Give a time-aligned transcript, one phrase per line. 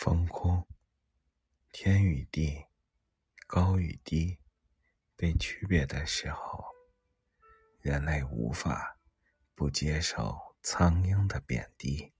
[0.00, 0.64] 风空
[1.72, 2.66] 天与地
[3.48, 4.38] 高与低
[5.16, 6.64] 被区别的时候
[7.80, 9.00] 人类无法
[9.56, 12.12] 不接受苍鹰的贬低。